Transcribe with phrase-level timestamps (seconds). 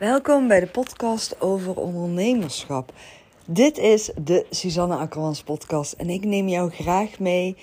[0.00, 2.92] Welkom bij de podcast over ondernemerschap.
[3.46, 7.56] Dit is de Susanne Akkermans podcast en ik neem jou graag mee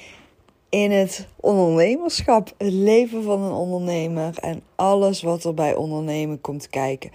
[0.70, 6.70] in het ondernemerschap, het leven van een ondernemer en alles wat er bij ondernemen komt
[6.70, 7.11] kijken.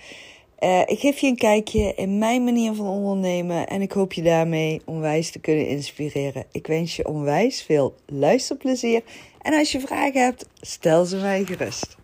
[0.60, 4.22] Uh, ik geef je een kijkje in mijn manier van ondernemen en ik hoop je
[4.22, 6.44] daarmee onwijs te kunnen inspireren.
[6.52, 9.02] Ik wens je onwijs veel luisterplezier
[9.42, 12.00] en als je vragen hebt, stel ze mij gerust.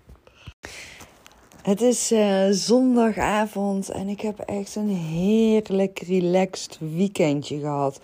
[1.69, 8.01] Het is uh, zondagavond en ik heb echt een heerlijk relaxed weekendje gehad.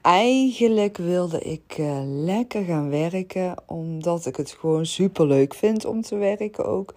[0.00, 6.02] Eigenlijk wilde ik uh, lekker gaan werken, omdat ik het gewoon super leuk vind om
[6.02, 6.94] te werken ook.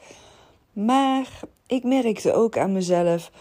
[0.74, 3.32] Maar ik merkte ook aan mezelf,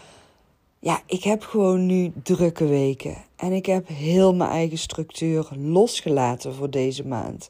[0.79, 3.15] ja, ik heb gewoon nu drukke weken.
[3.35, 7.49] En ik heb heel mijn eigen structuur losgelaten voor deze maand.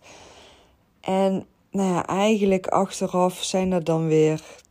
[1.01, 4.61] En nou ja, eigenlijk achteraf zijn er dan weer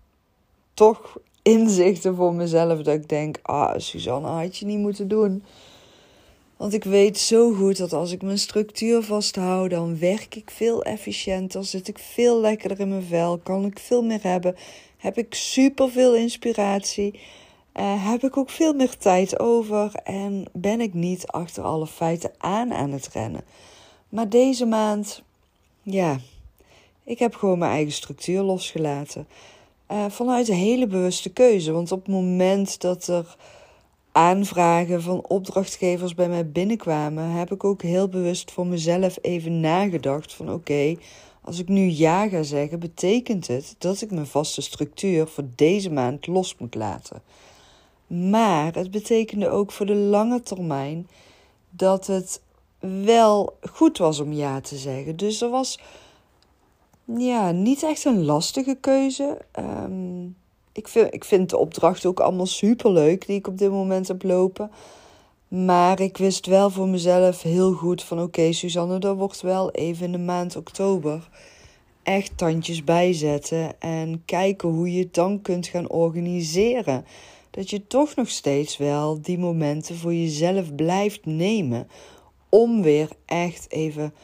[0.74, 5.42] toch inzichten voor mezelf dat ik denk: ah, Suzanne, had je niet moeten doen.
[6.56, 10.82] Want ik weet zo goed dat als ik mijn structuur vasthoud, dan werk ik veel
[10.82, 14.56] efficiënter, zit ik veel lekkerder in mijn vel, kan ik veel meer hebben,
[14.96, 17.20] heb ik super veel inspiratie,
[17.76, 22.30] uh, heb ik ook veel meer tijd over en ben ik niet achter alle feiten
[22.38, 23.44] aan aan het rennen.
[24.08, 25.22] Maar deze maand,
[25.82, 26.18] ja,
[27.04, 29.26] ik heb gewoon mijn eigen structuur losgelaten.
[29.92, 31.72] Uh, vanuit een hele bewuste keuze.
[31.72, 33.36] Want op het moment dat er
[34.12, 40.32] aanvragen van opdrachtgevers bij mij binnenkwamen, heb ik ook heel bewust voor mezelf even nagedacht
[40.34, 40.96] van oké,
[41.44, 45.90] als ik nu ja ga zeggen, betekent het dat ik mijn vaste structuur voor deze
[45.90, 47.22] maand los moet laten.
[48.06, 51.08] Maar het betekende ook voor de lange termijn
[51.70, 52.40] dat het
[53.04, 55.16] wel goed was om ja te zeggen.
[55.16, 55.78] Dus er was
[57.16, 59.38] ja, niet echt een lastige keuze.
[59.58, 60.36] Um,
[60.72, 64.08] ik, vind, ik vind de opdrachten ook allemaal super leuk die ik op dit moment
[64.08, 64.70] heb lopen.
[65.48, 69.70] Maar ik wist wel voor mezelf heel goed van oké, okay, Suzanne, dat wordt wel
[69.70, 71.28] even in de maand oktober
[72.02, 77.04] echt tandjes bijzetten en kijken hoe je het dan kunt gaan organiseren.
[77.50, 81.88] Dat je toch nog steeds wel die momenten voor jezelf blijft nemen
[82.48, 84.14] om weer echt even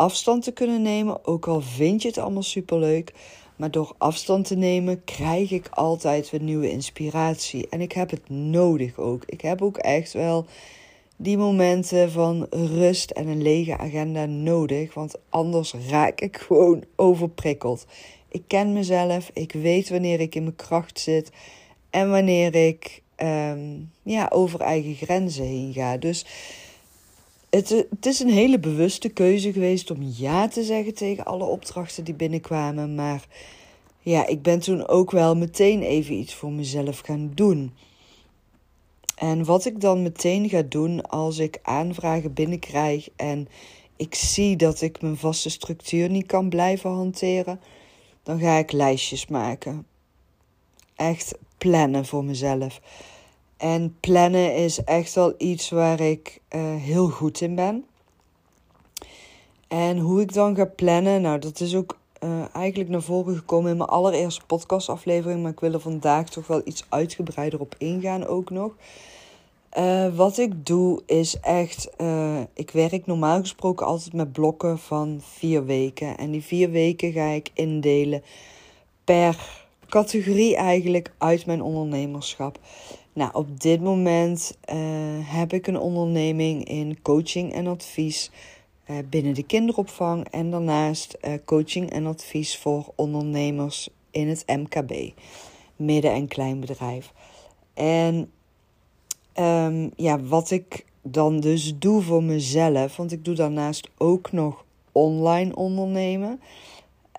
[0.00, 3.12] afstand te kunnen nemen, ook al vind je het allemaal superleuk.
[3.56, 7.68] Maar door afstand te nemen krijg ik altijd weer nieuwe inspiratie.
[7.68, 9.22] En ik heb het nodig ook.
[9.26, 10.46] Ik heb ook echt wel
[11.16, 14.94] die momenten van rust en een lege agenda nodig.
[14.94, 17.86] Want anders raak ik gewoon overprikkeld.
[18.28, 19.30] Ik ken mezelf.
[19.34, 21.30] Ik weet wanneer ik in mijn kracht zit.
[21.90, 25.96] En wanneer ik um, ja, over eigen grenzen heen ga.
[25.96, 26.24] Dus
[27.50, 32.14] het, is een hele bewuste keuze geweest om ja te zeggen tegen alle opdrachten die
[32.14, 32.94] binnenkwamen.
[32.94, 33.26] Maar
[34.00, 37.72] ja, ik ben toen ook wel meteen even iets voor mezelf gaan doen.
[39.16, 43.48] En wat ik dan meteen ga doen als ik aanvragen binnenkrijg en
[43.96, 47.60] ik zie dat ik mijn vaste structuur niet kan blijven hanteren,
[48.22, 49.86] dan ga ik lijstjes maken.
[50.96, 52.80] Echt plannen voor mezelf.
[53.60, 57.84] En plannen is echt wel iets waar ik uh, heel goed in ben.
[59.68, 63.70] En hoe ik dan ga plannen, nou, dat is ook uh, eigenlijk naar voren gekomen
[63.70, 65.42] in mijn allereerste podcastaflevering.
[65.42, 68.76] Maar ik wil er vandaag toch wel iets uitgebreider op ingaan ook nog.
[69.78, 71.90] Uh, wat ik doe is echt,
[72.54, 76.16] ik werk normaal gesproken altijd met blokken van vier weken.
[76.16, 78.22] En die vier weken ga ik indelen
[79.04, 82.58] per categorie eigenlijk uit mijn ondernemerschap.
[83.12, 84.76] Nou, op dit moment uh,
[85.22, 88.30] heb ik een onderneming in coaching en advies
[88.90, 95.12] uh, binnen de kinderopvang en daarnaast uh, coaching en advies voor ondernemers in het MKB,
[95.76, 97.12] midden- en kleinbedrijf.
[97.74, 98.30] En
[99.38, 104.64] um, ja, wat ik dan dus doe voor mezelf, want ik doe daarnaast ook nog
[104.92, 106.40] online ondernemen.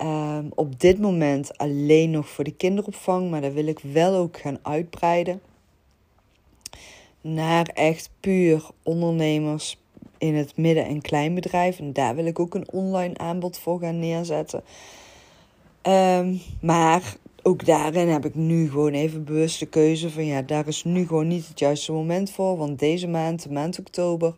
[0.02, 4.38] Um, op dit moment alleen nog voor de kinderopvang, maar daar wil ik wel ook
[4.38, 5.42] gaan uitbreiden
[7.22, 9.80] naar echt puur ondernemers
[10.18, 11.80] in het midden- en kleinbedrijf.
[11.80, 14.64] En daar wil ik ook een online aanbod voor gaan neerzetten.
[15.84, 20.68] Um, maar ook daarin heb ik nu gewoon even bewust de keuze van ja, daar
[20.68, 22.58] is nu gewoon niet het juiste moment voor.
[22.58, 24.36] Want deze maand, de maand oktober,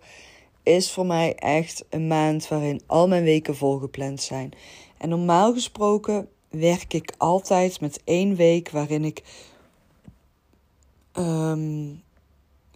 [0.64, 4.52] is voor mij echt een maand waarin al mijn weken volgepland zijn.
[4.98, 9.24] En normaal gesproken werk ik altijd met één week waarin ik
[11.14, 12.02] um,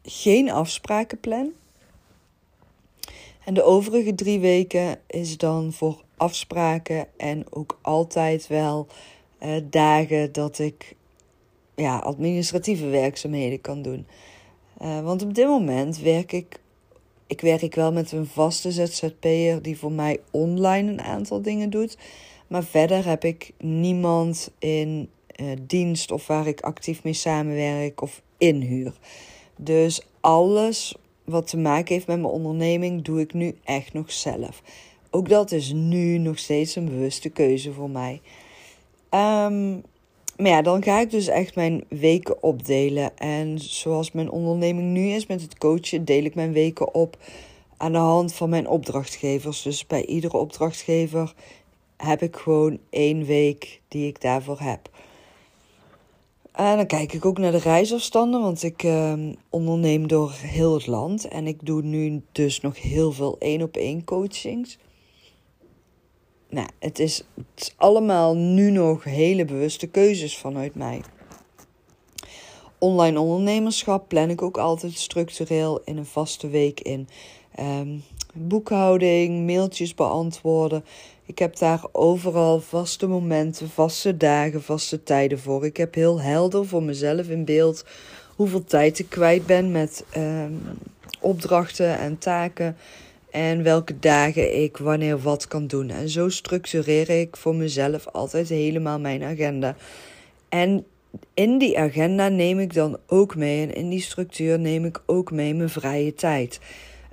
[0.09, 1.51] geen afspraken plan.
[3.45, 8.88] En de overige drie weken is dan voor afspraken en ook altijd wel
[9.44, 10.95] uh, dagen dat ik
[11.75, 14.07] ja, administratieve werkzaamheden kan doen.
[14.81, 16.60] Uh, want op dit moment werk ik.
[17.27, 21.98] Ik werk wel met een vaste ZZP'er die voor mij online een aantal dingen doet.
[22.48, 28.21] Maar verder heb ik niemand in uh, dienst of waar ik actief mee samenwerk of
[28.38, 28.94] inhuur.
[29.57, 34.62] Dus alles wat te maken heeft met mijn onderneming doe ik nu echt nog zelf.
[35.09, 38.21] Ook dat is nu nog steeds een bewuste keuze voor mij.
[39.09, 39.83] Um,
[40.38, 43.18] maar ja, dan ga ik dus echt mijn weken opdelen.
[43.18, 47.18] En zoals mijn onderneming nu is met het coachen, deel ik mijn weken op
[47.77, 49.62] aan de hand van mijn opdrachtgevers.
[49.62, 51.33] Dus bij iedere opdrachtgever
[51.98, 54.89] heb ik gewoon één week die ik daarvoor heb.
[56.57, 59.13] En dan kijk ik ook naar de reisafstanden, want ik uh,
[59.50, 61.27] onderneem door heel het land.
[61.27, 64.77] En ik doe nu dus nog heel veel één op één coachings.
[66.50, 71.01] Nou, het is, het is allemaal nu nog hele bewuste keuzes vanuit mij.
[72.77, 77.07] Online ondernemerschap plan ik ook altijd structureel in een vaste week in.
[77.60, 78.03] Um,
[78.33, 80.83] boekhouding, mailtjes beantwoorden.
[81.27, 85.65] Ik heb daar overal vaste momenten, vaste dagen, vaste tijden voor.
[85.65, 87.85] Ik heb heel helder voor mezelf in beeld
[88.35, 90.62] hoeveel tijd ik kwijt ben met um,
[91.19, 92.77] opdrachten en taken.
[93.31, 95.89] En welke dagen ik wanneer wat kan doen.
[95.89, 99.75] En zo structureer ik voor mezelf altijd helemaal mijn agenda.
[100.50, 100.85] En
[101.33, 105.31] in die agenda neem ik dan ook mee, en in die structuur neem ik ook
[105.31, 106.59] mee mijn vrije tijd.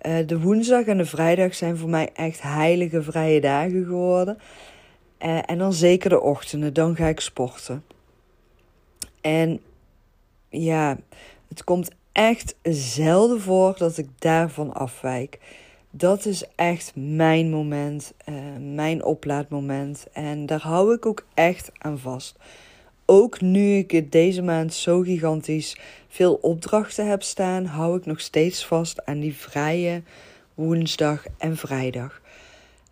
[0.06, 4.38] Uh, de woensdag en de vrijdag zijn voor mij echt heilige vrije dagen geworden.
[5.24, 7.84] Uh, en dan zeker de ochtenden, dan ga ik sporten.
[9.20, 9.60] En
[10.48, 10.98] ja,
[11.48, 15.38] het komt echt zelden voor dat ik daarvan afwijk
[15.96, 18.34] dat is echt mijn moment, uh,
[18.74, 20.06] mijn oplaadmoment.
[20.12, 22.36] En daar hou ik ook echt aan vast.
[23.06, 25.76] Ook nu ik deze maand zo gigantisch
[26.08, 30.02] veel opdrachten heb staan, hou ik nog steeds vast aan die vrije
[30.54, 32.20] woensdag en vrijdag.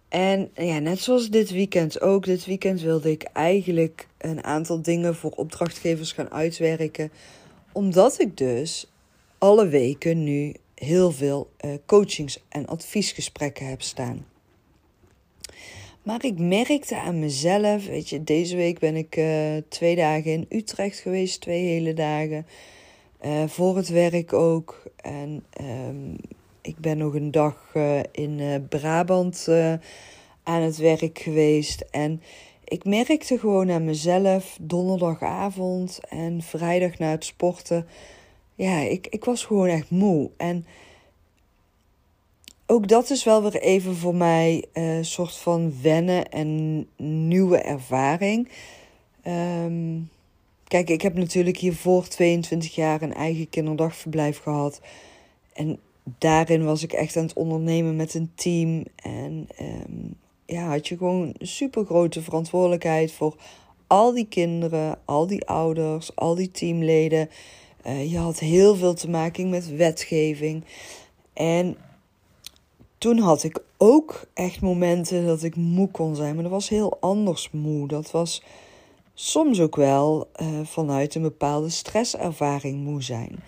[0.08, 2.24] En ja, net zoals dit weekend ook.
[2.24, 7.12] Dit weekend wilde ik eigenlijk een aantal dingen voor opdrachtgevers gaan uitwerken.
[7.72, 8.92] Omdat ik dus
[9.38, 14.26] alle weken nu heel veel uh, coachings- en adviesgesprekken heb staan.
[16.02, 20.46] Maar ik merkte aan mezelf, weet je, deze week ben ik uh, twee dagen in
[20.48, 22.46] Utrecht geweest, twee hele dagen.
[23.24, 24.82] Uh, voor het werk ook.
[24.96, 26.16] En um,
[26.60, 27.74] ik ben nog een dag
[28.12, 29.48] in Brabant
[30.42, 31.84] aan het werk geweest.
[31.90, 32.22] En
[32.64, 37.86] ik merkte gewoon aan mezelf, donderdagavond en vrijdag na het sporten
[38.54, 40.30] ja, ik, ik was gewoon echt moe.
[40.36, 40.66] En
[42.66, 47.58] ook dat is wel weer even voor mij een uh, soort van wennen en nieuwe
[47.58, 48.48] ervaring.
[49.26, 50.10] Um,
[50.64, 54.80] kijk, ik heb natuurlijk hiervoor 22 jaar een eigen kinderdagverblijf gehad.
[55.52, 55.78] En
[56.18, 58.84] daarin was ik echt aan het ondernemen met een team.
[58.96, 60.14] En um,
[60.46, 63.36] ja, had je gewoon super grote verantwoordelijkheid voor
[63.86, 67.30] al die kinderen, al die ouders, al die teamleden.
[67.86, 70.64] Uh, je had heel veel te maken met wetgeving.
[71.32, 71.76] En
[73.02, 76.34] toen had ik ook echt momenten dat ik moe kon zijn.
[76.34, 77.88] Maar dat was heel anders moe.
[77.88, 78.42] Dat was
[79.14, 83.42] soms ook wel uh, vanuit een bepaalde stresservaring moe zijn.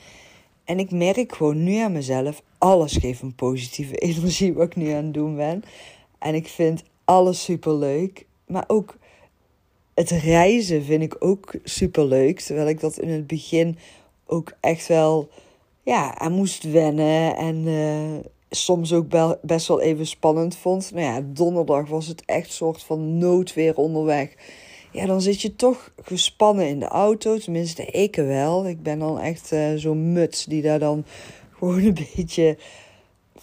[0.65, 4.91] En ik merk gewoon nu aan mezelf, alles geeft een positieve energie wat ik nu
[4.91, 5.63] aan het doen ben.
[6.19, 8.27] En ik vind alles super leuk.
[8.47, 8.97] Maar ook
[9.95, 12.41] het reizen vind ik ook super leuk.
[12.41, 13.79] Terwijl ik dat in het begin
[14.27, 15.29] ook echt wel
[15.83, 17.37] ja, aan moest wennen.
[17.37, 19.07] En uh, soms ook
[19.43, 20.91] best wel even spannend vond.
[20.95, 24.35] Nou ja, donderdag was het echt soort van noodweer onderweg.
[24.91, 27.39] Ja, dan zit je toch gespannen in de auto.
[27.39, 28.67] Tenminste, ik wel.
[28.67, 31.05] Ik ben dan echt uh, zo'n muts die daar dan
[31.59, 32.57] gewoon een beetje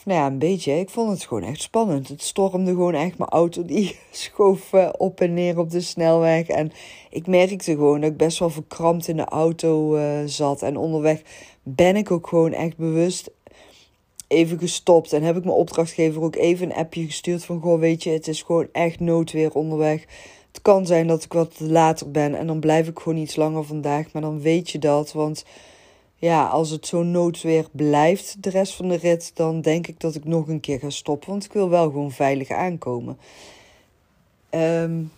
[0.06, 0.80] nou ja, een beetje.
[0.80, 2.08] Ik vond het gewoon echt spannend.
[2.08, 3.18] Het stormde gewoon echt.
[3.18, 6.48] Mijn auto die schoof uh, op en neer op de snelweg.
[6.48, 6.72] En
[7.10, 10.62] ik merkte gewoon dat ik best wel verkrampt in de auto uh, zat.
[10.62, 11.22] En onderweg
[11.64, 13.32] ben ik ook gewoon echt bewust
[14.32, 15.14] even gestopt.
[15.14, 17.62] En heb ik mijn opdrachtgever ook even een appje gestuurd van...
[17.62, 20.06] Goh, weet je, het is gewoon echt noodweer onderweg.
[20.52, 22.36] Het kan zijn dat ik wat later ben.
[22.36, 24.12] En dan blijf ik gewoon iets langer vandaag.
[24.12, 25.46] Maar dan weet je dat, want
[26.16, 30.16] ja, als het zo noodweer blijft de rest van de rit, dan denk ik dat
[30.16, 31.30] ik nog een keer ga stoppen.
[31.30, 33.18] Want ik wil wel gewoon veilig aankomen.
[34.52, 35.12] Um,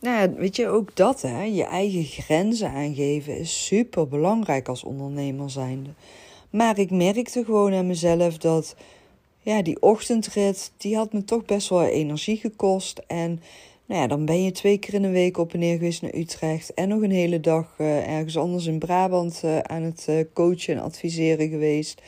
[0.00, 5.50] nou weet je, ook dat, hè, je eigen grenzen aangeven is super belangrijk als ondernemer
[5.50, 5.90] zijnde.
[6.50, 8.76] Maar ik merkte gewoon aan mezelf dat,
[9.40, 13.02] ja, die ochtendrit, die had me toch best wel energie gekost.
[13.06, 13.40] En
[13.88, 16.14] Nou ja, dan ben je twee keer in de week op en neer geweest naar
[16.14, 16.74] Utrecht.
[16.74, 20.74] En nog een hele dag uh, ergens anders in Brabant uh, aan het uh, coachen
[20.74, 22.02] en adviseren geweest.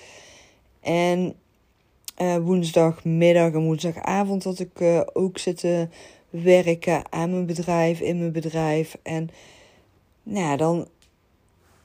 [0.80, 1.34] En
[2.40, 5.90] woensdagmiddag en woensdagavond had ik ook zitten
[6.30, 8.98] werken aan mijn bedrijf, in mijn bedrijf.
[9.02, 9.30] En
[10.22, 10.88] nou ja, dan.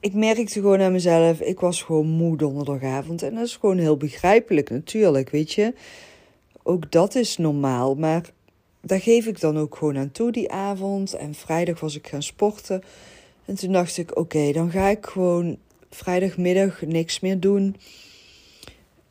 [0.06, 3.24] Ik merkte gewoon aan mezelf, ik was gewoon moe donderdagavond.
[3.24, 5.74] En dat is gewoon heel begrijpelijk, natuurlijk, weet je.
[6.64, 8.30] Ook dat is normaal, maar
[8.82, 11.14] daar geef ik dan ook gewoon aan toe die avond.
[11.14, 12.84] En vrijdag was ik gaan sporten.
[13.46, 15.58] En toen dacht ik, oké, dan ga ik gewoon
[15.90, 17.76] vrijdagmiddag niks meer doen.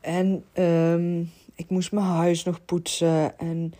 [0.01, 3.39] En um, ik moest mijn huis nog poetsen.
[3.39, 3.73] En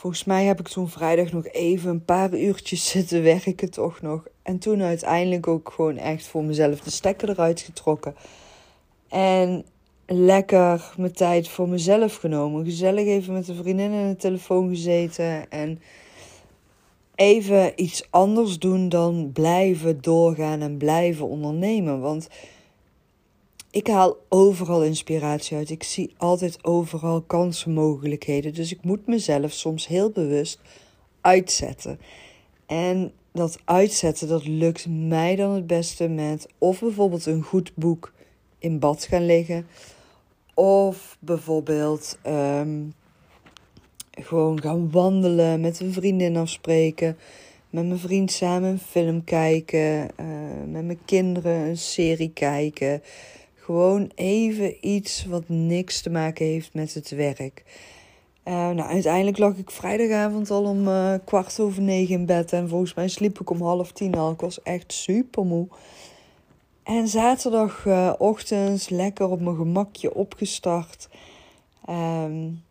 [0.00, 4.26] volgens mij heb ik toen vrijdag nog even een paar uurtjes zitten werken toch nog.
[4.42, 8.14] En toen uiteindelijk ook gewoon echt voor mezelf de stekker eruit getrokken.
[9.08, 9.64] En
[10.06, 12.64] lekker mijn tijd voor mezelf genomen.
[12.64, 15.50] Gezellig even met een vriendin in de telefoon gezeten.
[15.50, 15.80] En
[17.14, 22.00] even iets anders doen dan blijven doorgaan en blijven ondernemen.
[22.00, 22.28] Want
[23.70, 25.70] ik haal overal inspiratie uit.
[25.70, 28.54] Ik zie altijd overal kansen, mogelijkheden.
[28.54, 30.60] Dus ik moet mezelf soms heel bewust
[31.20, 32.00] uitzetten.
[32.66, 38.12] En dat uitzetten, dat lukt mij dan het beste met of bijvoorbeeld een goed boek
[38.58, 39.66] in bad gaan liggen
[40.54, 42.82] of bijvoorbeeld ehm,
[44.10, 47.18] gewoon gaan wandelen, met een vriendin afspreken,
[47.70, 50.26] met mijn vriend samen een film kijken, uh,
[50.66, 53.02] met mijn kinderen een serie kijken.
[53.64, 57.64] Gewoon even iets wat niks te maken heeft met het werk.
[58.44, 62.52] Uh, nou, uiteindelijk lag ik vrijdagavond al om uh, kwart over negen in bed.
[62.52, 64.32] En volgens mij sliep ik om half tien al.
[64.32, 65.68] Ik was echt super moe.
[66.82, 71.08] En zaterdagochtends lekker op mijn gemakje opgestart.
[71.90, 72.62] Um,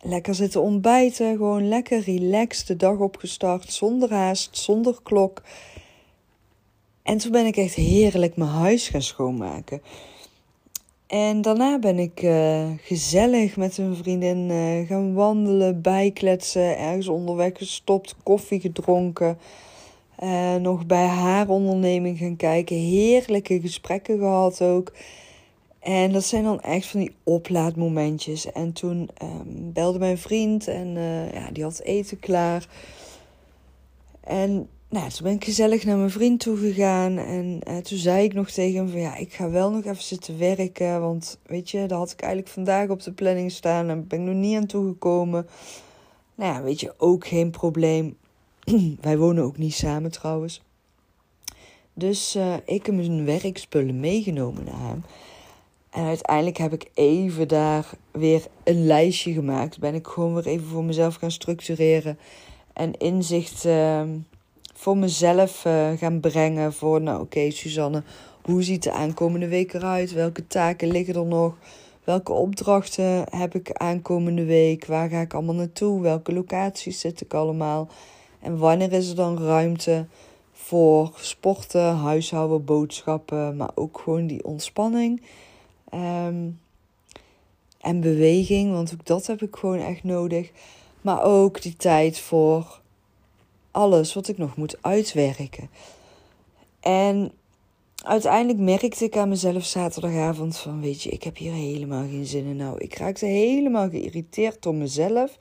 [0.00, 1.36] lekker zitten ontbijten.
[1.36, 3.72] Gewoon lekker relaxed de dag opgestart.
[3.72, 5.42] Zonder haast, zonder klok.
[7.06, 9.82] En toen ben ik echt heerlijk mijn huis gaan schoonmaken.
[11.06, 17.50] En daarna ben ik uh, gezellig met een vriendin uh, gaan wandelen, bijkletsen, ergens onderweg
[17.54, 19.38] gestopt, koffie gedronken.
[20.22, 22.76] Uh, nog bij haar onderneming gaan kijken.
[22.76, 24.92] Heerlijke gesprekken gehad ook.
[25.78, 28.52] En dat zijn dan echt van die oplaadmomentjes.
[28.52, 30.88] En toen um, belde mijn vriend en
[31.32, 32.68] ja, die had eten klaar.
[34.20, 37.18] En nou, toen ben ik gezellig naar mijn vriend toe gegaan.
[37.18, 40.02] En uh, toen zei ik nog tegen hem van ja, ik ga wel nog even
[40.02, 41.00] zitten werken.
[41.00, 43.88] Want weet je, dat had ik eigenlijk vandaag op de planning staan.
[43.88, 45.46] En ben ik nog niet aan toegekomen.
[46.34, 48.16] Nou ja, weet je, ook geen probleem.
[49.00, 50.62] Wij wonen ook niet samen trouwens.
[51.94, 55.04] Dus uh, ik heb mijn werkspullen meegenomen naar hem.
[55.90, 59.78] En uiteindelijk heb ik even daar weer een lijstje gemaakt.
[59.78, 62.18] Ben ik gewoon weer even voor mezelf gaan structureren.
[62.72, 64.02] En inzicht uh,
[64.86, 66.72] voor mezelf uh, gaan brengen.
[66.72, 68.02] Voor, nou oké, okay, Suzanne,
[68.42, 70.12] hoe ziet de aankomende week eruit?
[70.12, 71.54] Welke taken liggen er nog?
[72.04, 74.86] Welke opdrachten heb ik aankomende week?
[74.86, 76.00] Waar ga ik allemaal naartoe?
[76.00, 77.88] Welke locaties zit ik allemaal?
[78.40, 80.06] En wanneer is er dan ruimte
[80.52, 85.22] voor sporten, huishouden, boodschappen, maar ook gewoon die ontspanning
[85.94, 86.60] um,
[87.80, 90.50] en beweging, want ook dat heb ik gewoon echt nodig.
[91.00, 92.84] Maar ook die tijd voor
[93.76, 95.70] alles wat ik nog moet uitwerken.
[96.80, 97.32] En
[98.04, 102.44] uiteindelijk merkte ik aan mezelf zaterdagavond van, weet je, ik heb hier helemaal geen zin
[102.44, 102.56] in.
[102.56, 105.38] Nou, ik raakte helemaal geïrriteerd door mezelf.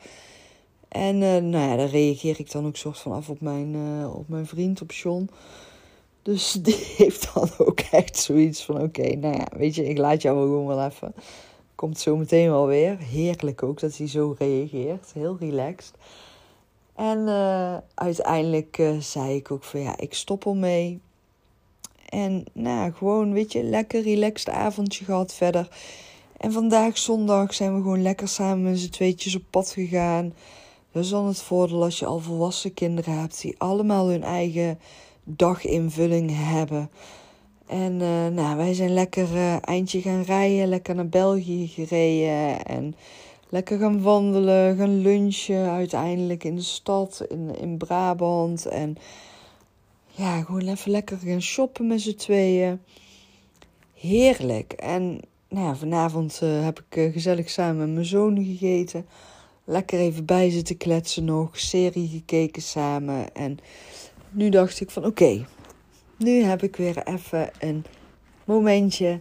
[0.87, 4.15] En uh, nou ja, daar reageer ik dan ook soort van af op mijn, uh,
[4.15, 5.29] op mijn vriend, op John.
[6.21, 10.21] Dus die heeft dan ook echt zoiets van: oké, nou ja, weet je, ik laat
[10.21, 11.13] jou gewoon wel even.
[11.75, 12.97] Komt zo meteen wel weer.
[12.97, 15.11] Heerlijk ook dat hij zo reageert.
[15.13, 15.93] Heel relaxed.
[16.95, 20.99] En uh, uiteindelijk zei ik ook van ja, ik stop ermee.
[22.09, 25.67] En nou, gewoon, weet je, lekker relaxed avondje gehad verder.
[26.37, 30.33] En vandaag zondag zijn we gewoon lekker samen met z'n tweetjes op pad gegaan.
[30.91, 34.79] Dat is dan het voordeel als je al volwassen kinderen hebt die allemaal hun eigen
[35.23, 36.89] daginvulling hebben.
[37.67, 42.95] En uh, nou, wij zijn lekker eindje gaan rijden, lekker naar België gereden en
[43.49, 48.65] lekker gaan wandelen, gaan lunchen uiteindelijk in de stad, in, in Brabant.
[48.65, 48.97] En
[50.07, 52.81] ja, gewoon even lekker gaan shoppen met z'n tweeën.
[53.93, 54.73] Heerlijk.
[54.73, 59.05] En nou ja, vanavond uh, heb ik gezellig samen met mijn zoon gegeten
[59.65, 63.33] lekker even bij zitten kletsen nog, serie gekeken samen.
[63.33, 63.57] En
[64.29, 65.45] nu dacht ik van oké,
[66.17, 67.85] nu heb ik weer even een
[68.43, 69.19] momentje.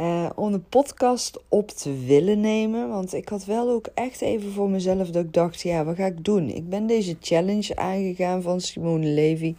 [0.00, 2.88] Uh, om de podcast op te willen nemen.
[2.88, 6.06] Want ik had wel ook echt even voor mezelf dat ik dacht: ja, wat ga
[6.06, 6.48] ik doen?
[6.48, 9.54] Ik ben deze challenge aangegaan van Simone Levy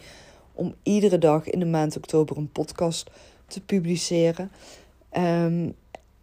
[0.54, 3.10] om iedere dag in de maand oktober een podcast
[3.48, 4.52] te publiceren.
[5.18, 5.76] Um,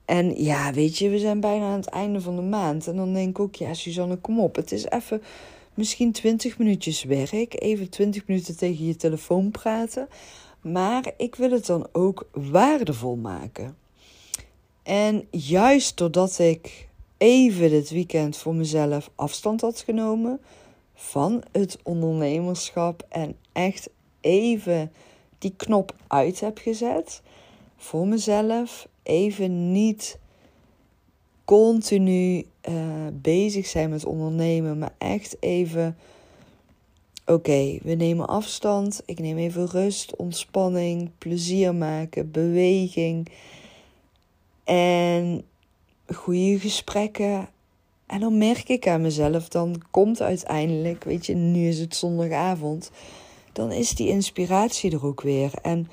[0.05, 2.87] en ja, weet je, we zijn bijna aan het einde van de maand.
[2.87, 4.57] En dan denk ik ook, ja, Suzanne, kom op.
[4.57, 5.23] Het is even
[5.75, 7.63] misschien 20 minuutjes werk.
[7.63, 10.09] Even 20 minuten tegen je telefoon praten.
[10.61, 13.77] Maar ik wil het dan ook waardevol maken.
[14.87, 20.41] En juist doordat ik even dit weekend voor mezelf afstand had genomen
[20.95, 23.89] van het ondernemerschap en echt
[24.21, 24.93] even
[25.39, 27.23] die knop uit heb gezet
[27.77, 30.19] voor mezelf, even niet
[31.45, 32.75] continu uh,
[33.13, 35.97] bezig zijn met ondernemen, maar echt even.
[37.27, 39.03] Oké, we nemen afstand.
[39.05, 43.29] Ik neem even rust, ontspanning, plezier maken, beweging.
[44.75, 45.45] En
[46.15, 47.49] goede gesprekken.
[48.07, 52.91] En dan merk ik aan mezelf, dan komt uiteindelijk, weet je, nu is het zondagavond,
[53.53, 55.53] dan is die inspiratie er ook weer.
[55.63, 55.89] En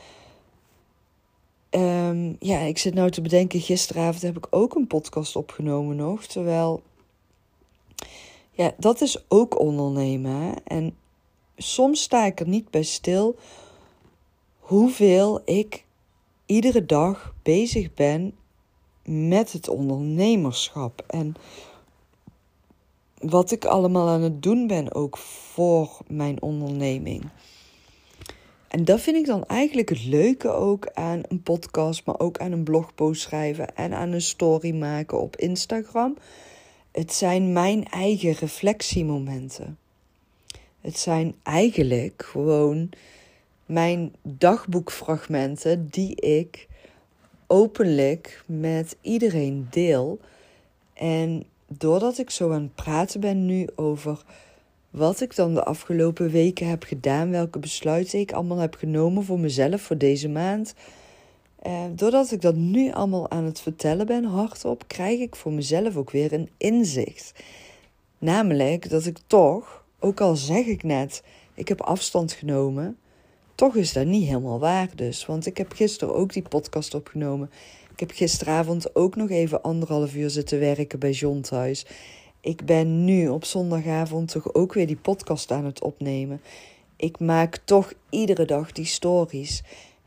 [1.69, 6.25] um, ja, ik zit nou te bedenken, gisteravond heb ik ook een podcast opgenomen nog.
[6.25, 6.81] Terwijl,
[8.51, 10.63] ja, dat is ook ondernemen.
[10.63, 10.95] En
[11.57, 13.35] soms sta ik er niet bij stil
[14.59, 15.85] hoeveel ik
[16.45, 18.33] iedere dag bezig ben
[19.05, 21.03] met het ondernemerschap.
[21.07, 21.35] En
[23.19, 27.23] wat ik allemaal aan het doen ben ook voor mijn onderneming.
[28.67, 32.51] En dat vind ik dan eigenlijk het leuke ook aan een podcast, maar ook aan
[32.51, 36.17] een blogpost schrijven en aan een story maken op Instagram.
[36.91, 39.77] Het zijn mijn eigen reflectiemomenten.
[40.81, 42.89] Het zijn eigenlijk gewoon
[43.65, 46.67] mijn dagboekfragmenten die ik
[47.53, 50.19] openlijk met iedereen deel.
[50.93, 54.23] En doordat ik zo aan het praten ben nu over
[54.89, 59.39] wat ik dan de afgelopen weken heb gedaan, welke besluiten ik allemaal heb genomen voor
[59.39, 60.73] mezelf voor deze maand.
[61.59, 65.95] Eh, doordat ik dat nu allemaal aan het vertellen ben, hardop, krijg ik voor mezelf
[65.95, 67.33] ook weer een inzicht.
[68.17, 72.97] Namelijk dat ik toch, ook al zeg ik net, ik heb afstand genomen,
[73.55, 75.25] toch is dat niet helemaal waar dus.
[75.25, 77.51] Want ik heb gisteren ook die podcast opgenomen.
[77.91, 81.85] Ik heb gisteravond ook nog even anderhalf uur zitten werken bij John thuis.
[82.41, 86.41] Ik ben nu op zondagavond toch ook weer die podcast aan het opnemen.
[86.95, 89.63] Ik maak toch iedere dag die stories.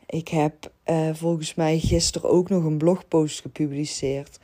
[0.06, 4.38] Ik heb uh, volgens mij gisteren ook nog een blogpost gepubliceerd.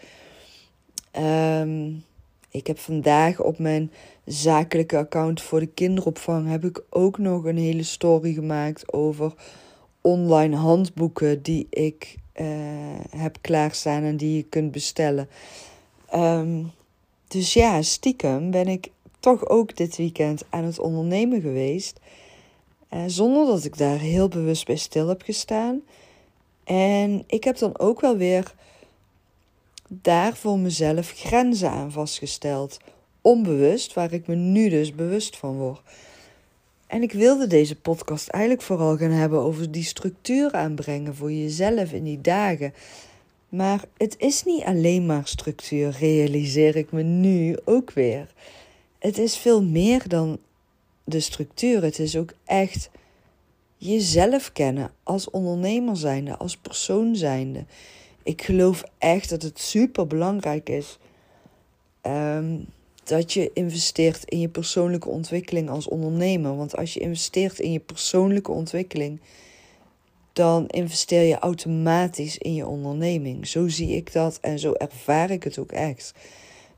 [1.18, 2.04] Um,
[2.52, 3.92] ik heb vandaag op mijn
[4.24, 9.34] zakelijke account voor de kinderopvang heb ik ook nog een hele story gemaakt over
[10.00, 12.46] online handboeken die ik uh,
[13.10, 15.28] heb klaarstaan en die je kunt bestellen.
[16.14, 16.70] Um,
[17.28, 22.00] dus ja, stiekem ben ik toch ook dit weekend aan het ondernemen geweest.
[22.90, 25.82] Uh, zonder dat ik daar heel bewust bij stil heb gestaan.
[26.64, 28.54] En ik heb dan ook wel weer
[30.00, 32.78] daar voor mezelf grenzen aan vastgesteld.
[33.20, 35.80] Onbewust, waar ik me nu dus bewust van word.
[36.86, 41.92] En ik wilde deze podcast eigenlijk vooral gaan hebben over die structuur aanbrengen voor jezelf
[41.92, 42.74] in die dagen.
[43.48, 48.32] Maar het is niet alleen maar structuur, realiseer ik me nu ook weer.
[48.98, 50.38] Het is veel meer dan
[51.04, 51.82] de structuur.
[51.82, 52.90] Het is ook echt
[53.76, 57.64] jezelf kennen als ondernemer zijnde, als persoon zijnde.
[58.22, 60.98] Ik geloof echt dat het super belangrijk is
[62.00, 62.58] ehm,
[63.04, 66.56] dat je investeert in je persoonlijke ontwikkeling als ondernemer.
[66.56, 69.20] Want als je investeert in je persoonlijke ontwikkeling,
[70.32, 73.46] dan investeer je automatisch in je onderneming.
[73.46, 76.14] Zo zie ik dat en zo ervaar ik het ook echt.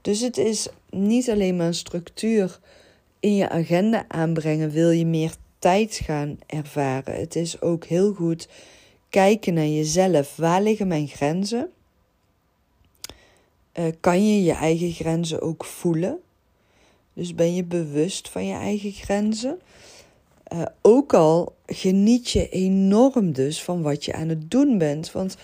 [0.00, 2.60] Dus het is niet alleen maar een structuur
[3.20, 7.14] in je agenda aanbrengen, wil je meer tijd gaan ervaren.
[7.14, 8.48] Het is ook heel goed
[9.14, 10.36] kijken naar jezelf.
[10.36, 11.70] Waar liggen mijn grenzen?
[13.78, 16.18] Uh, kan je je eigen grenzen ook voelen?
[17.12, 19.60] Dus ben je bewust van je eigen grenzen?
[20.52, 25.12] Uh, ook al geniet je enorm dus van wat je aan het doen bent.
[25.12, 25.36] Want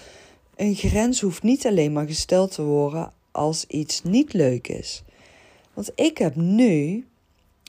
[0.57, 5.03] een grens hoeft niet alleen maar gesteld te worden als iets niet leuk is.
[5.75, 7.07] Want ik heb nu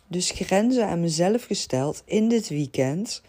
[0.08, 3.22] dus grenzen aan mezelf gesteld in dit weekend.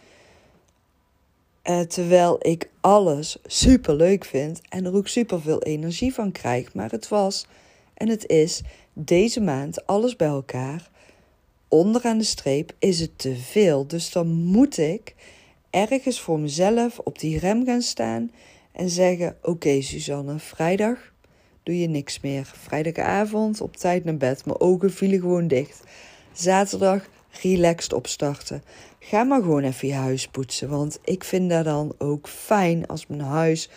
[1.65, 6.75] Uh, terwijl ik alles super leuk vind en er ook super veel energie van krijg.
[6.75, 7.47] Maar het was
[7.95, 10.91] en het is deze maand alles bij elkaar
[11.73, 13.87] onderaan de streep is het te veel.
[13.87, 15.15] Dus dan moet ik
[15.71, 18.31] ergens voor mezelf op die rem gaan staan
[18.73, 20.99] En zeggen: Oké, Suzanne, vrijdag
[21.63, 22.53] doe je niks meer.
[22.55, 24.45] Vrijdagavond op tijd naar bed.
[24.45, 25.83] Mijn ogen vielen gewoon dicht.
[26.33, 27.09] Zaterdag
[27.43, 28.63] relaxed opstarten.
[28.99, 30.69] Ga maar gewoon even je huis poetsen.
[30.69, 33.69] Want ik vind dat dan ook fijn als mijn huis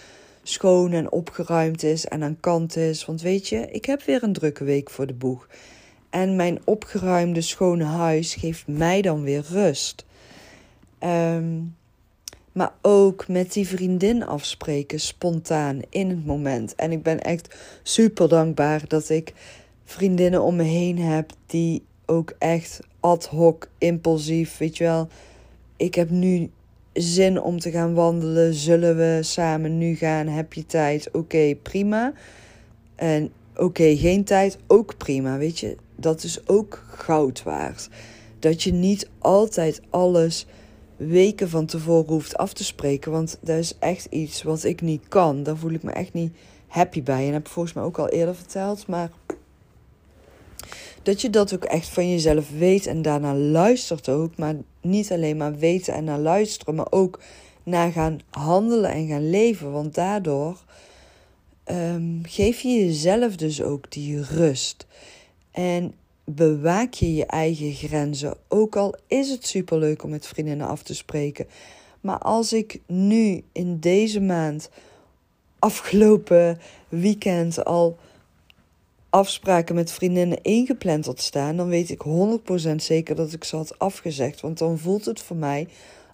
[0.43, 3.05] schoon en opgeruimd is en aan kant is.
[3.05, 5.47] Want weet je, ik heb weer een drukke week voor de boeg.
[6.09, 10.05] En mijn opgeruimde, schone huis geeft mij dan weer rust.
[10.99, 11.61] Ehm,
[12.51, 16.75] maar ook met die vriendin afspreken, spontaan, in het moment.
[16.75, 19.33] En ik ben echt super dankbaar dat ik
[19.83, 25.07] vriendinnen om me heen heb die ook echt ad hoc, impulsief, weet je wel.
[25.77, 26.49] Ik heb nu
[26.93, 28.53] zin om te gaan wandelen.
[28.53, 30.27] Zullen we samen nu gaan?
[30.27, 31.09] Heb je tijd?
[31.11, 32.13] Oké, prima.
[32.95, 35.37] En oké, geen tijd, ook prima.
[35.37, 37.89] Weet je, dat is ook goud waard.
[38.39, 40.45] Dat je niet altijd alles
[40.97, 43.11] weken van tevoren hoeft af te spreken.
[43.11, 45.43] Want dat is echt iets wat ik niet kan.
[45.43, 46.35] Daar voel ik me echt niet
[46.67, 47.27] happy bij.
[47.27, 48.87] En heb volgens mij ook al eerder verteld.
[48.87, 49.09] Maar
[51.05, 54.37] dat je dat ook echt van jezelf weet en daarna luistert ook.
[54.37, 57.19] Maar niet alleen maar weten en naar luisteren, maar ook
[57.63, 59.71] naar gaan handelen en gaan leven.
[59.71, 60.63] Want daardoor
[61.71, 64.87] um, geef je jezelf dus ook die rust.
[65.51, 68.33] En bewaak je je eigen grenzen.
[68.47, 71.47] Ook al is het superleuk om met vriendinnen af te spreken.
[72.01, 74.69] Maar als ik nu in deze maand,
[75.59, 77.97] afgelopen weekend al
[79.15, 82.01] afspraken met vriendinnen ingepland had staan, dan weet ik
[82.71, 84.41] 100% zeker dat ik ze had afgezegd.
[84.41, 85.67] Want dan voelt het voor mij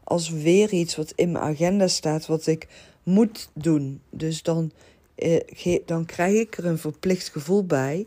[0.03, 2.67] als weer iets wat in mijn agenda staat, wat ik
[3.03, 4.01] moet doen.
[4.09, 4.71] Dus dan,
[5.15, 8.05] eh, dan krijg ik er een verplicht gevoel bij.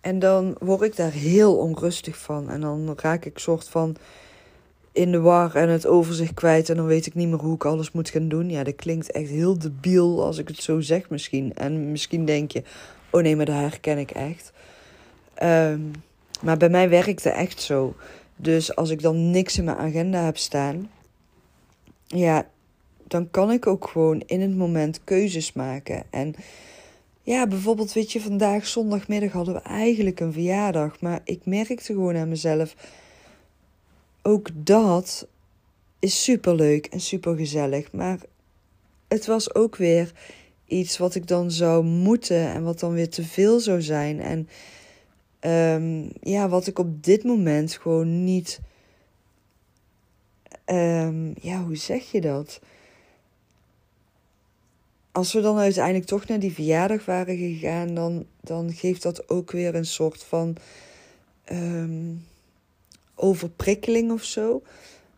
[0.00, 2.50] En dan word ik daar heel onrustig van.
[2.50, 3.96] En dan raak ik soort van
[4.92, 6.68] in de war en het overzicht kwijt.
[6.68, 8.50] En dan weet ik niet meer hoe ik alles moet gaan doen.
[8.50, 11.54] Ja, dat klinkt echt heel debiel als ik het zo zeg misschien.
[11.54, 12.62] En misschien denk je,
[13.16, 14.52] oh nee, dat herken ik echt.
[15.34, 15.80] Ehm,
[16.42, 17.94] maar bij mij werkt het echt zo.
[18.36, 20.90] Dus als ik dan niks in mijn agenda heb staan,
[22.06, 22.46] ja,
[23.06, 26.04] dan kan ik ook gewoon in het moment keuzes maken.
[26.10, 26.34] En
[27.22, 31.00] ja, bijvoorbeeld, weet je, vandaag zondagmiddag hadden we eigenlijk een verjaardag.
[31.00, 32.74] Maar ik merkte gewoon aan mezelf,
[34.22, 35.26] ook dat
[35.98, 37.92] is superleuk en super gezellig.
[37.92, 38.18] Maar
[39.08, 40.12] het was ook weer
[40.66, 44.20] iets wat ik dan zou moeten en wat dan weer te veel zou zijn.
[44.20, 44.48] En
[45.40, 48.60] um, ja, wat ik op dit moment gewoon niet.
[50.66, 52.60] Um, ja, hoe zeg je dat?
[55.12, 59.50] Als we dan uiteindelijk toch naar die verjaardag waren gegaan, dan, dan geeft dat ook
[59.50, 60.56] weer een soort van
[61.52, 62.26] um,
[63.14, 64.62] overprikkeling of zo.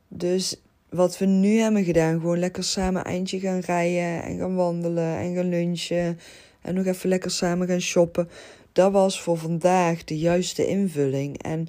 [0.09, 2.21] Dus wat we nu hebben gedaan.
[2.21, 6.19] Gewoon lekker samen eindje gaan rijden en gaan wandelen en gaan lunchen.
[6.63, 8.29] En nog even lekker samen gaan shoppen.
[8.73, 11.43] Dat was voor vandaag de juiste invulling.
[11.43, 11.69] En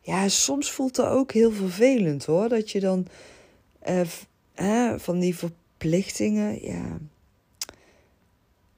[0.00, 2.48] ja, soms voelt dat ook heel vervelend hoor.
[2.48, 3.06] Dat je dan
[4.54, 6.98] eh, van die verplichtingen, ja.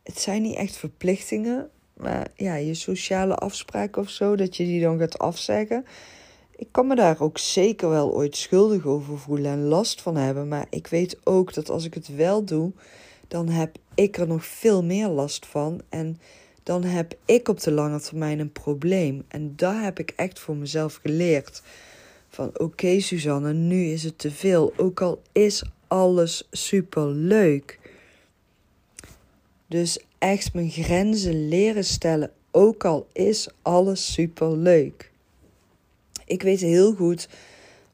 [0.02, 4.80] Het zijn niet echt verplichtingen, maar ja, je sociale afspraken of zo, dat je die
[4.80, 5.84] dan gaat afzeggen
[6.60, 10.48] ik kan me daar ook zeker wel ooit schuldig over voelen en last van hebben.
[10.48, 12.72] Maar ik weet ook dat als ik het wel doe,
[13.28, 15.80] dan heb ik er nog veel meer last van.
[15.88, 16.20] En
[16.62, 19.24] dan heb ik op de lange termijn een probleem.
[19.28, 21.62] En daar heb ik echt voor mezelf geleerd.
[22.28, 24.72] Van oké, Suzanne, nu is het te veel.
[24.76, 27.78] Ook al is alles super leuk.
[29.66, 32.30] Dus echt mijn grenzen leren stellen.
[32.50, 35.09] Ook al is alles super leuk.
[36.30, 37.28] Ik weet heel goed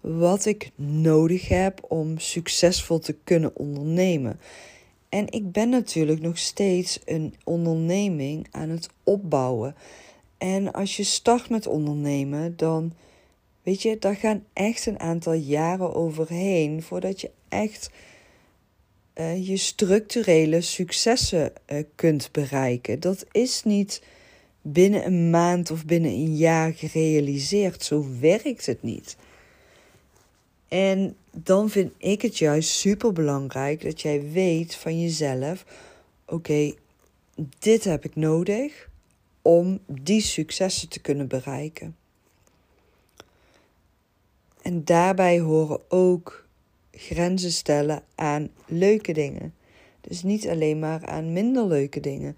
[0.01, 4.41] wat ik nodig heb om succesvol te kunnen ondernemen.
[5.09, 9.75] En ik ben natuurlijk nog steeds een onderneming aan het opbouwen.
[10.39, 12.93] En als je start met ondernemen, dan
[13.63, 17.91] weet je, daar gaan echt een aantal jaren overheen voordat je echt
[19.15, 23.01] uh, je structurele successen uh, kunt bereiken.
[23.01, 24.03] Dat is niet
[24.73, 27.85] binnen een maand of binnen een jaar gerealiseerd.
[27.85, 29.17] Zo werkt het niet.
[30.69, 35.65] En dan vind ik het juist super belangrijk dat jij weet van jezelf:
[36.27, 36.75] oké,
[37.59, 38.89] dit heb ik nodig
[39.43, 41.97] om die successen te kunnen bereiken.
[44.63, 46.47] En daarbij horen ook
[46.91, 49.55] grenzen stellen aan leuke dingen.
[50.01, 52.37] Dus niet alleen maar aan minder leuke dingen.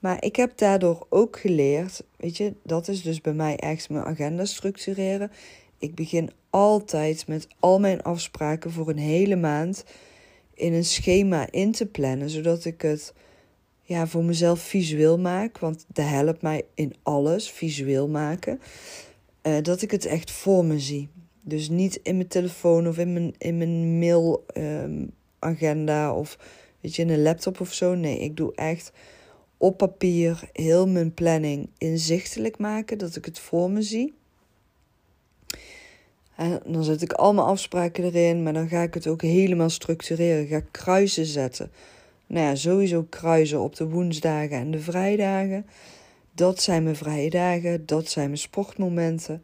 [0.00, 4.04] Maar ik heb daardoor ook geleerd, weet je, dat is dus bij mij echt mijn
[4.04, 5.30] agenda structureren.
[5.78, 9.84] Ik begin altijd met al mijn afspraken voor een hele maand
[10.54, 13.14] in een schema in te plannen, zodat ik het
[13.82, 15.58] ja, voor mezelf visueel maak.
[15.58, 18.60] Want dat helpt mij in alles, visueel maken.
[19.42, 21.08] Uh, dat ik het echt voor me zie.
[21.40, 26.38] Dus niet in mijn telefoon of in mijn, in mijn mail um, agenda of
[26.80, 27.94] weet je, in een laptop of zo.
[27.94, 28.92] Nee, ik doe echt
[29.60, 34.14] op papier heel mijn planning inzichtelijk maken, dat ik het voor me zie.
[36.36, 39.70] En dan zet ik al mijn afspraken erin, maar dan ga ik het ook helemaal
[39.70, 40.46] structureren.
[40.46, 41.70] ga kruisen zetten.
[42.26, 45.66] Nou ja, sowieso kruisen op de woensdagen en de vrijdagen.
[46.32, 49.42] Dat zijn mijn vrije dagen, dat zijn mijn sportmomenten.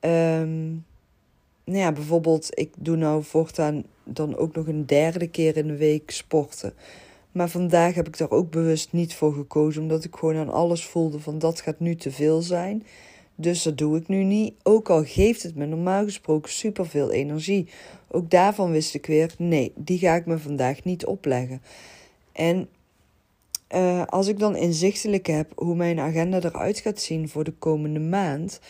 [0.00, 0.84] Um,
[1.64, 5.76] nou ja, bijvoorbeeld, ik doe nou voortaan dan ook nog een derde keer in de
[5.76, 6.74] week sporten.
[7.36, 10.84] Maar vandaag heb ik daar ook bewust niet voor gekozen, omdat ik gewoon aan alles
[10.84, 12.86] voelde van dat gaat nu te veel zijn.
[13.34, 14.54] Dus dat doe ik nu niet.
[14.62, 17.68] Ook al geeft het me normaal gesproken superveel energie.
[18.08, 21.62] Ook daarvan wist ik weer, nee, die ga ik me vandaag niet opleggen.
[22.32, 22.68] En
[23.74, 28.00] uh, als ik dan inzichtelijk heb hoe mijn agenda eruit gaat zien voor de komende
[28.00, 28.60] maand,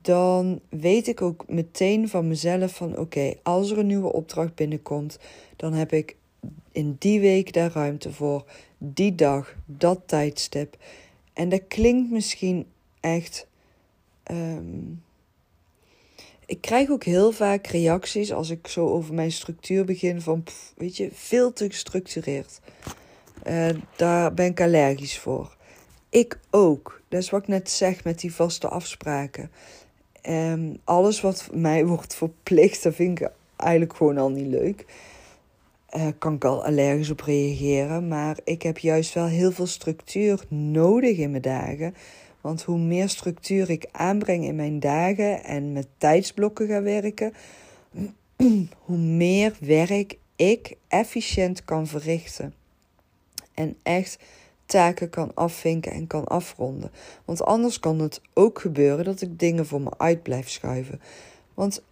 [0.00, 5.18] dan weet ik ook meteen van mezelf van oké, als er een nieuwe opdracht binnenkomt,
[5.56, 6.16] dan heb ik
[6.72, 8.44] in die week daar ruimte voor,
[8.78, 10.76] die dag, dat tijdstip.
[11.32, 12.66] En dat klinkt misschien
[13.00, 13.46] echt.
[14.30, 15.02] Um,
[16.46, 20.44] ik krijg ook heel vaak reacties als ik zo over mijn structuur begin van,
[20.76, 22.60] weet je, veel te gestructureerd.
[23.46, 25.56] Uh, daar ben ik allergisch voor.
[26.08, 27.00] Ik ook.
[27.08, 29.50] Dat is wat ik net zeg met die vaste afspraken.
[30.28, 34.84] Um, alles wat mij wordt verplicht, dat vind ik eigenlijk gewoon al niet leuk.
[35.96, 38.08] Uh, kan ik al allergisch op reageren.
[38.08, 41.94] Maar ik heb juist wel heel veel structuur nodig in mijn dagen.
[42.40, 47.32] Want hoe meer structuur ik aanbreng in mijn dagen en met tijdsblokken ga werken,
[48.86, 52.54] hoe meer werk ik efficiënt kan verrichten.
[53.54, 54.18] En echt
[54.66, 56.90] taken kan afvinken en kan afronden.
[57.24, 61.00] Want anders kan het ook gebeuren dat ik dingen voor me uit blijf schuiven.
[61.54, 61.82] Want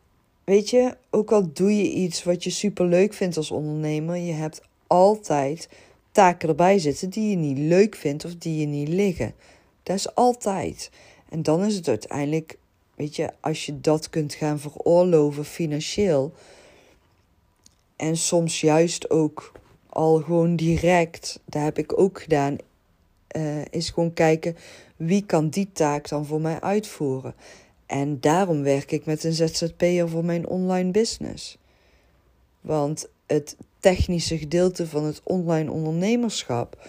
[0.46, 4.32] weet je, ook al doe je iets wat je super leuk vindt als ondernemer, je
[4.32, 5.68] hebt altijd
[6.12, 9.34] taken erbij zitten die je niet leuk vindt of die je niet liggen.
[9.82, 10.90] Dat is altijd.
[11.28, 12.58] En dan is het uiteindelijk,
[12.94, 16.32] weet je, als je dat kunt gaan veroorloven financieel.
[17.96, 19.52] En soms juist ook
[19.86, 22.56] al gewoon direct, dat heb ik ook gedaan,
[23.36, 24.56] uh, is gewoon kijken
[24.96, 27.34] wie kan die taak dan voor mij uitvoeren.
[27.86, 31.58] En daarom werk ik met een ZZP'er voor mijn online business.
[32.60, 36.88] Want het technische gedeelte van het online ondernemerschap,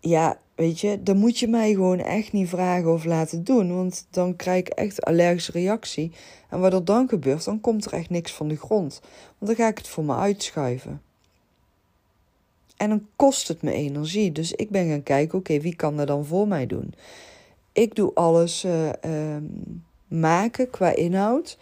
[0.00, 3.74] ja, weet je, dan moet je mij gewoon echt niet vragen of laten doen.
[3.74, 6.12] Want dan krijg ik echt allergische reactie.
[6.50, 9.00] En wat er dan gebeurt, dan komt er echt niks van de grond.
[9.38, 11.02] Want dan ga ik het voor me uitschuiven.
[12.76, 14.32] En dan kost het me energie.
[14.32, 16.94] Dus ik ben gaan kijken, oké, wie kan dat dan voor mij doen?
[17.72, 19.36] Ik doe alles uh, uh,
[20.08, 21.58] maken qua inhoud.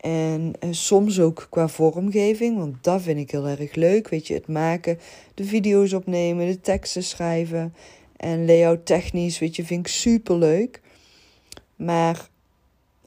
[0.00, 4.08] En soms ook qua vormgeving, want dat vind ik heel erg leuk.
[4.08, 4.98] Weet je, het maken,
[5.34, 7.74] de video's opnemen, de teksten schrijven.
[8.16, 10.80] En layout technisch, weet je, vind ik super leuk.
[11.76, 12.28] Maar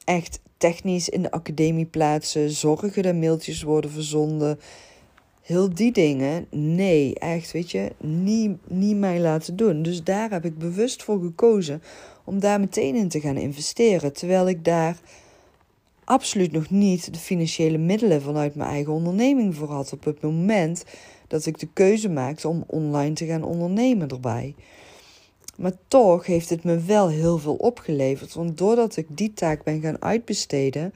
[0.04, 4.58] echt technisch in de academie plaatsen, zorgen dat mailtjes worden verzonden
[5.50, 9.82] heel die dingen, nee, echt, weet je, niet, niet mij laten doen.
[9.82, 11.82] Dus daar heb ik bewust voor gekozen
[12.30, 14.12] om daar meteen in te gaan investeren.
[14.12, 15.00] Terwijl ik daar
[16.04, 20.84] absoluut nog niet de financiële middelen vanuit mijn eigen onderneming voor had op het moment
[21.26, 24.54] dat ik de keuze maakte om online te gaan ondernemen erbij.
[25.56, 28.34] Maar toch heeft het me wel heel veel opgeleverd.
[28.34, 30.94] Want doordat ik die taak ben gaan uitbesteden,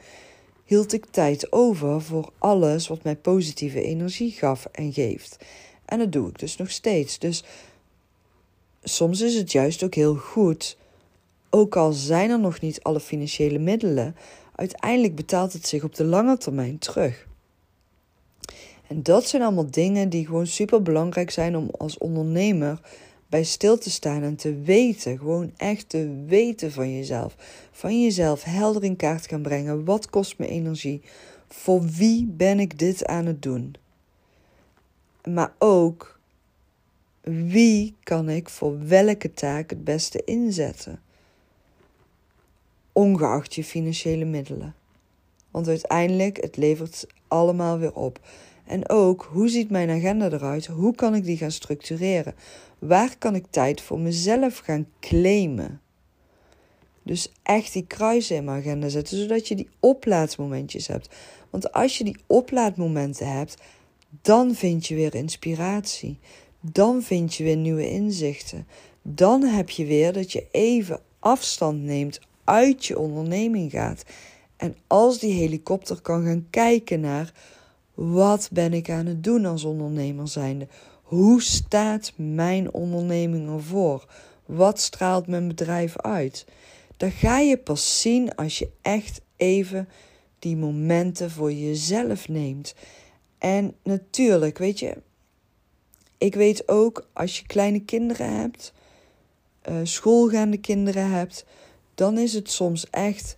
[0.65, 5.39] hield ik tijd over voor alles wat mij positieve energie gaf en geeft.
[5.85, 7.19] En dat doe ik dus nog steeds.
[7.19, 7.45] Dus
[8.83, 10.77] soms is het juist ook heel goed,
[11.55, 14.17] ook al zijn er nog niet alle financiële middelen,
[14.55, 17.27] uiteindelijk betaalt het zich op de lange termijn terug.
[18.87, 22.81] En dat zijn allemaal dingen die gewoon super belangrijk zijn om als ondernemer
[23.27, 27.37] bij stil te staan en te weten, gewoon echt te weten van jezelf.
[27.73, 29.85] Van jezelf helder in kaart gaan brengen.
[29.85, 31.03] Wat kost me energie?
[31.49, 33.75] Voor wie ben ik dit aan het doen?
[35.29, 36.21] Maar ook,
[37.21, 41.04] wie kan ik voor welke taak het beste inzetten?
[42.97, 44.75] Ongeacht je financiële middelen.
[45.51, 48.21] Want uiteindelijk, het levert allemaal weer op.
[48.65, 50.67] En ook, hoe ziet mijn agenda eruit?
[50.67, 52.35] Hoe kan ik die gaan structureren?
[52.79, 55.81] Waar kan ik tijd voor mezelf gaan claimen?
[57.03, 61.09] Dus echt die kruisen in mijn agenda zetten, zodat je die oplaadmomentjes hebt.
[61.51, 63.57] Want als je die oplaadmomenten hebt,
[64.23, 66.19] dan vind je weer inspiratie.
[66.61, 68.67] Dan vind je weer nieuwe inzichten.
[69.03, 74.05] Dan heb je weer dat je even afstand neemt, uit je onderneming gaat.
[74.57, 77.33] En als die helikopter kan gaan kijken naar
[77.95, 80.67] wat ben ik aan het doen als ondernemer zijnde?
[81.03, 84.07] Hoe staat mijn onderneming ervoor?
[84.47, 86.47] Wat straalt mijn bedrijf uit?
[86.97, 89.89] Dat ga je pas zien als je echt even
[90.39, 92.75] die momenten voor jezelf neemt.
[93.39, 94.97] En natuurlijk, weet je,
[96.19, 98.73] ik weet ook als je kleine kinderen hebt,
[99.69, 101.45] uh, schoolgaande kinderen hebt,
[101.95, 103.37] dan is het soms echt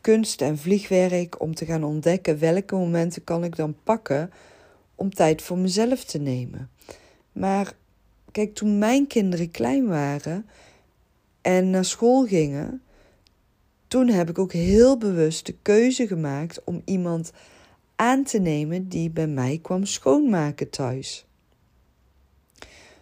[0.00, 4.30] kunst en vliegwerk om te gaan ontdekken welke momenten kan ik dan pakken
[4.94, 6.70] om tijd voor mezelf te nemen.
[7.32, 7.76] Maar
[8.32, 10.46] kijk, toen mijn kinderen klein waren
[11.40, 12.82] en naar school gingen,
[13.88, 17.32] toen heb ik ook heel bewust de keuze gemaakt om iemand
[17.96, 21.24] aan te nemen die bij mij kwam schoonmaken thuis.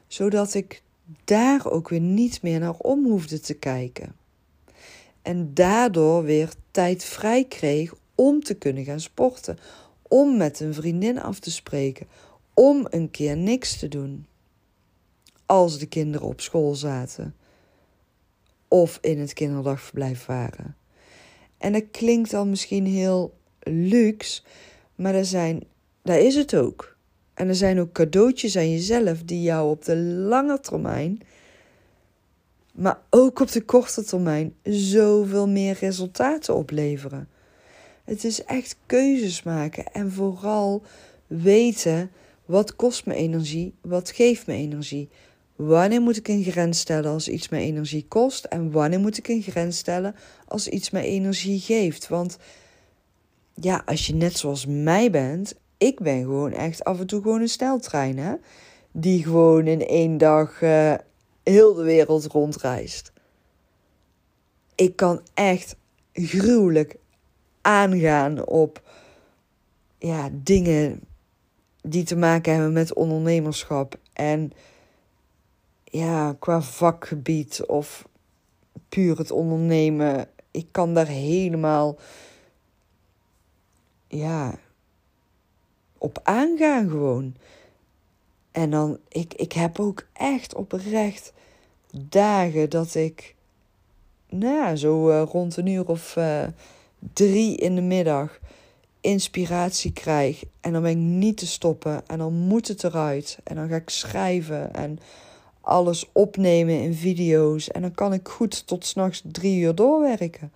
[0.07, 0.83] Zodat ik
[1.25, 4.18] daar ook weer niet meer naar om hoefde te kijken.
[5.29, 9.59] En daardoor weer tijd vrij kreeg om te kunnen gaan sporten,
[10.03, 12.07] om met een vriendin af te spreken,
[12.55, 14.27] om een keer niks te doen.
[15.47, 17.35] Als de kinderen op school zaten
[18.69, 20.77] of in het kinderdagverblijf waren.
[21.59, 24.43] En dat klinkt dan misschien heel luxe,
[24.95, 25.63] maar er zijn,
[26.03, 26.97] daar is het ook.
[27.35, 31.21] En er zijn ook cadeautjes aan jezelf die jou op de lange termijn,
[32.79, 37.29] maar ook op de korte termijn, zoveel meer resultaten opleveren.
[38.05, 40.83] Het is echt keuzes maken en vooral
[41.27, 42.11] weten
[42.45, 45.09] wat kost me energie, wat geeft me energie.
[45.57, 49.29] Wanneer moet ik een grens stellen als iets me energie kost en wanneer moet ik
[49.29, 50.15] een grens stellen
[50.47, 52.09] als iets me energie geeft?
[52.09, 52.39] Want
[53.55, 57.41] ja, als je net zoals mij bent, ik ben gewoon echt af en toe gewoon
[57.41, 58.35] een sneltrein, hè?
[58.93, 60.95] Die gewoon in één dag uh,
[61.49, 63.13] heel de wereld rondreist.
[64.75, 65.77] Ik kan echt
[66.13, 66.97] gruwelijk
[67.61, 68.83] aangaan op
[69.99, 71.01] ja, dingen
[71.83, 73.99] die te maken hebben met ondernemerschap.
[74.13, 74.53] En
[75.85, 78.09] ja, qua vakgebied of
[78.89, 80.29] puur het ondernemen.
[80.51, 81.99] Ik kan daar helemaal
[84.09, 84.59] ja,
[85.99, 87.37] op aangaan gewoon.
[88.53, 91.33] En dan, ik, ik heb ook echt oprecht
[91.93, 93.35] dagen dat ik,
[94.29, 96.47] nou ja, zo uh, rond een uur of uh,
[97.13, 98.39] drie in de middag
[99.01, 100.45] inspiratie krijg.
[100.61, 102.07] En dan ben ik niet te stoppen.
[102.07, 103.39] En dan moet het eruit.
[103.45, 104.99] En dan ga ik schrijven en
[105.61, 107.71] alles opnemen in video's.
[107.71, 110.53] En dan kan ik goed tot s'nachts drie uur doorwerken.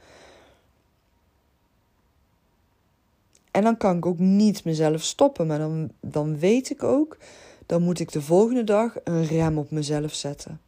[3.51, 5.47] En dan kan ik ook niet mezelf stoppen.
[5.47, 7.19] Maar dan, dan weet ik ook,
[7.67, 10.61] dan moet ik de volgende dag een rem op mezelf zetten.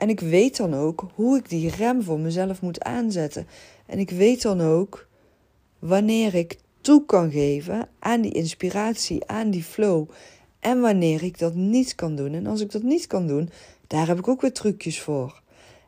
[0.00, 3.46] En ik weet dan ook hoe ik die rem voor mezelf moet aanzetten.
[3.86, 5.06] En ik weet dan ook
[5.78, 10.08] wanneer ik toe kan geven aan die inspiratie, aan die flow.
[10.60, 12.34] En wanneer ik dat niet kan doen.
[12.34, 13.50] En als ik dat niet kan doen,
[13.86, 15.42] daar heb ik ook weer trucjes voor.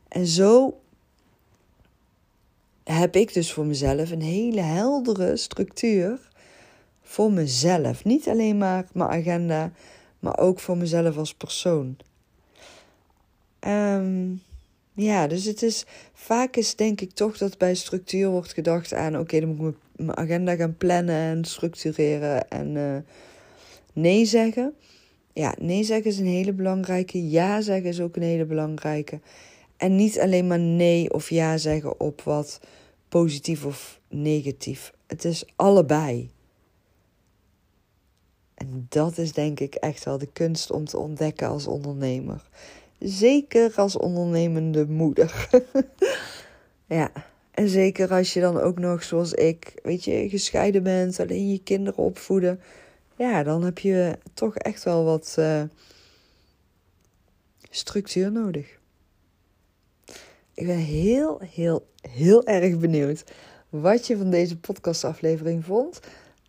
[0.09, 0.81] En zo
[2.85, 6.31] heb ik dus voor mezelf een hele heldere structuur
[7.03, 8.05] voor mezelf.
[8.05, 9.73] Niet alleen maar mijn agenda,
[10.19, 11.97] maar ook voor mezelf als persoon.
[13.67, 14.43] Um,
[14.95, 19.19] ja, dus het is vaak is denk ik toch dat bij structuur wordt gedacht aan:
[19.19, 22.97] oké, dan moet ik mijn agenda gaan plannen en structureren en uh,
[23.93, 24.75] nee zeggen.
[25.33, 27.29] Ja, nee zeggen is een hele belangrijke.
[27.29, 29.21] Ja zeggen is ook een hele belangrijke.
[29.77, 32.61] En niet alleen maar nee of ja zeggen op wat
[33.09, 34.93] positief of negatief.
[35.07, 36.31] Het is allebei.
[38.55, 42.49] En dat is denk ik echt wel de kunst om te ontdekken als ondernemer.
[43.05, 45.49] Zeker als ondernemende moeder.
[46.87, 47.13] ja.
[47.51, 51.63] En zeker als je dan ook nog, zoals ik, weet je, gescheiden bent, alleen je
[51.63, 52.61] kinderen opvoeden.
[53.17, 55.63] Ja, dan heb je toch echt wel wat uh,
[57.71, 58.79] structuur nodig.
[60.55, 63.25] Ik ben heel, heel, heel erg benieuwd
[63.69, 66.01] wat je van deze podcastaflevering vond.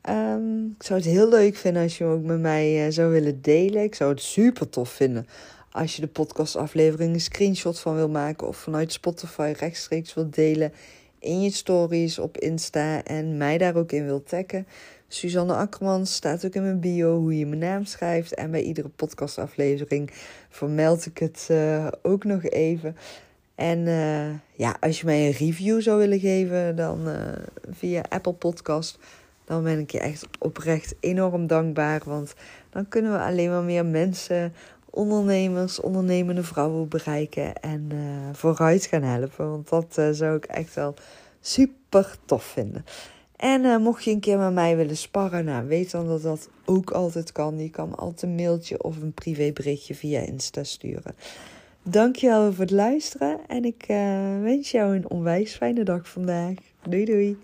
[0.09, 3.11] Um, ik zou het heel leuk vinden als je hem ook met mij uh, zou
[3.11, 3.84] willen delen.
[3.84, 5.28] Ik zou het super tof vinden
[5.74, 10.74] als je de podcastaflevering een screenshot van wil maken of vanuit Spotify rechtstreeks wilt delen
[11.19, 14.67] in je stories op Insta en mij daar ook in wilt taggen.
[15.07, 18.34] Suzanne Akkerman staat ook in mijn bio hoe je mijn naam schrijft.
[18.34, 20.11] En bij iedere podcastaflevering
[20.49, 22.95] vermeld ik het uh, ook nog even.
[23.55, 27.15] En uh, ja, als je mij een review zou willen geven, dan uh,
[27.69, 28.99] via Apple Podcast,
[29.45, 32.01] dan ben ik je echt oprecht enorm dankbaar.
[32.05, 32.34] Want
[32.69, 34.53] dan kunnen we alleen maar meer mensen,
[34.93, 37.99] ondernemers, ondernemende vrouwen bereiken en uh,
[38.31, 39.49] vooruit gaan helpen.
[39.49, 40.93] Want dat uh, zou ik echt wel
[41.41, 42.85] super tof vinden.
[43.35, 46.49] En uh, mocht je een keer met mij willen sparren, nou, weet dan dat dat
[46.65, 47.59] ook altijd kan.
[47.59, 51.15] Je kan altijd een mailtje of een privéberichtje via Insta sturen.
[51.83, 53.83] Dankjewel voor het luisteren en ik
[54.41, 56.55] wens jou een onwijs fijne dag vandaag.
[56.89, 57.37] Doei doei!